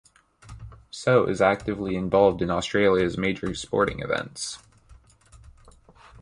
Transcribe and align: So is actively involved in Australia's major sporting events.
So 0.89 1.27
is 1.27 1.41
actively 1.43 1.95
involved 1.95 2.41
in 2.41 2.49
Australia's 2.49 3.19
major 3.19 3.53
sporting 3.53 3.99
events. 3.99 4.57